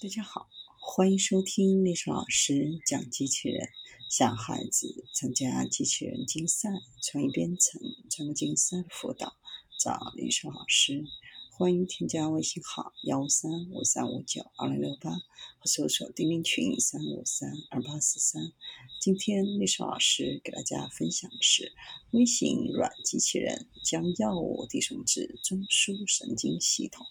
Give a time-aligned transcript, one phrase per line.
[0.00, 0.48] 大家好，
[0.80, 3.68] 欢迎收听历史老师讲机器人。
[4.08, 6.68] 想孩子参加机器人竞赛、
[7.02, 9.34] 创意编程、创客竞赛辅导，
[9.76, 11.04] 找历史老师。
[11.50, 18.52] 欢迎添加微信号幺五三五三五九二零六八，或搜索钉钉群三五三二八四三。
[19.00, 21.72] 今天历史老师给大家分享的是
[22.12, 27.04] 微型软机器人将药物递送至中枢神经系统。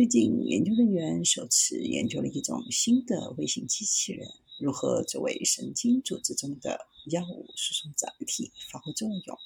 [0.00, 4.26] 最近，研究人员首次研究了一种新的微型机器人
[4.58, 9.38] 如何作为神经组织中的药物输送载体发挥作用。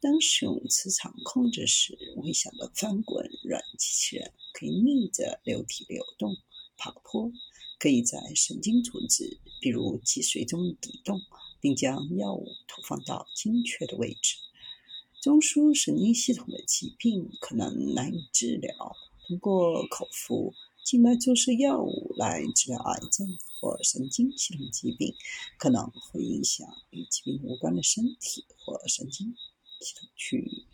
[0.00, 6.38] 当使用磁场控制时，微小的翻滚软机器人可以逆着流体流动、
[6.76, 7.30] 爬坡，
[7.78, 11.20] 可以在神经组织，比如脊髓中移动，
[11.60, 14.38] 并将药物投放到精确的位置。
[15.22, 18.96] 中枢神经系统的疾病可能难以治疗。
[19.26, 20.52] 通过口服、
[20.84, 23.26] 静脉注射药物来治疗癌症
[23.60, 25.14] 或神经系统疾病，
[25.58, 29.34] 可能会影响与疾病无关的身体或神经
[29.80, 30.66] 系统区域。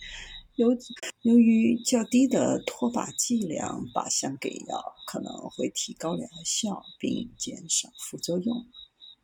[0.56, 0.77] 由
[1.22, 8.66] 由于较低的脱靶剂量，靶向给药可能会提高疗效并减少副作用。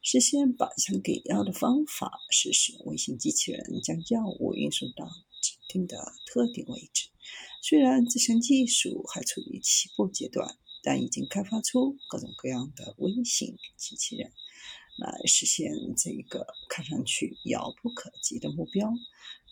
[0.00, 5.04] 实现靶向给药的方法是使用微型机器人将药物运送到
[5.42, 7.08] 指定的特定位置。
[7.68, 14.30] 虽然这项技术还处于起步阶段，但已经开发出各种各样的微型机器人，
[14.98, 18.88] 来实现这一个看上去遥不可及的目标。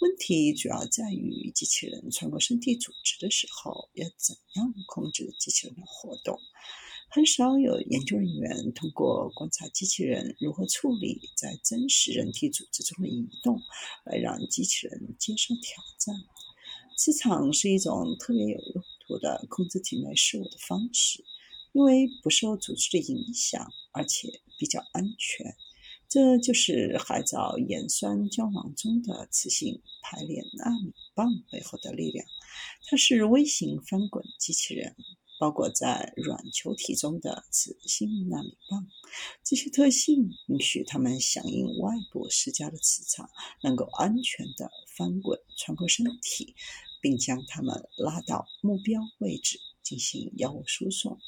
[0.01, 6.39] 问题主要在于，机器人穿过身体组织的时候，要怎样控制机器人的活动？
[7.11, 13.61] 很少有研究人员通过观察机器人如何处理在真实人体组织中的移动，
[14.05, 16.15] 来让机器人接受挑战。
[16.97, 21.25] 磁场是一种特别有用途的控制体内事物的方式，
[21.73, 24.29] 因为不受组织的影响，而且
[24.59, 25.57] 比较安全。
[26.09, 32.25] 这就是海藻盐酸胶囊中的磁性排列纳米棒背后的力量。
[32.87, 34.95] 它是微型翻滚机器人，
[35.41, 38.87] 包裹在软球体中的磁性纳米棒。
[39.43, 43.29] 这些特性允许它们响应外部施加的磁场，
[43.63, 46.55] 能够安全地翻滚穿过身体。
[47.05, 51.19] 并将它们拉到目标位置进行药物输送。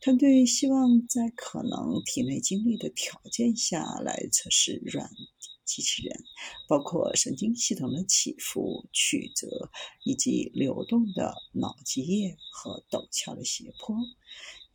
[0.00, 5.08] 团队希望在可能体内经历的条件下来测试软
[5.64, 6.24] 机器人，
[6.66, 9.70] 包括神经系统的起伏、曲折
[10.02, 13.96] 以及流动的脑脊液和陡峭的斜坡。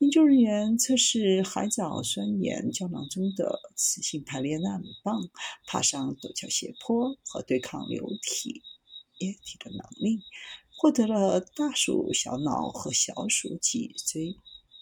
[0.01, 5.29] 研究人员测试海藻酸盐胶囊中的磁性排列纳米棒
[5.67, 8.63] 爬上陡峭斜坡和对抗流体。
[9.19, 10.23] 液体的能力，
[10.75, 14.35] 获得了大鼠小脑和小鼠脊椎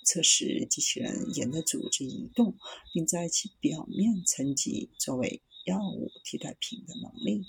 [0.05, 2.55] 测试机器人沿着组织移动，
[2.93, 7.45] 并在其表面沉积作为药物替代品的能力。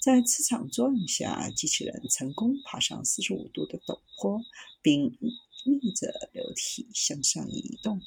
[0.00, 4.40] 在磁场作用下，机器人成功爬上四十五度的陡坡，
[4.80, 5.18] 并
[5.64, 8.00] 逆着流体向上移动。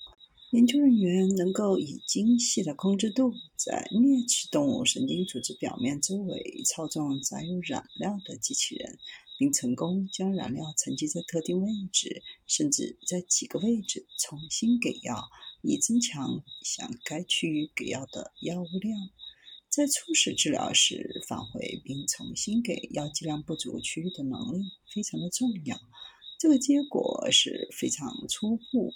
[0.51, 8.99] 研究人员能够以精细的控制度，在啮齿动物神经组织表面周围操纵载有染料的机器人，
[9.39, 15.27] 并成功将染料沉积在特定位置，甚至在几个位置重新给药，
[15.63, 19.09] 以增强向该区域给药的药物量。
[19.69, 25.81] 在初始治疗时返回并重新给药剂量不足区域的能力非常的重要。
[26.43, 28.91] 这个结果是非常初步。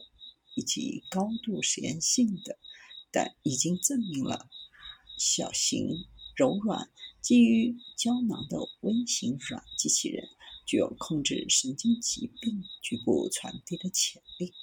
[0.54, 2.58] 以及高度实验性的，
[3.12, 4.50] 但已经证明了
[5.16, 5.88] 小型、
[6.36, 6.90] 柔软、
[7.22, 10.28] 基于胶囊的微型软机器人
[10.66, 14.56] 具有控制神经疾病局部传递的潜力。